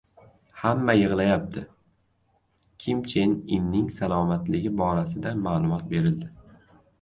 [0.59, 1.61] "Hamma yig‘layapti":
[2.85, 6.33] Kim Chen Inning salomatligi borasida ma’lumot berildi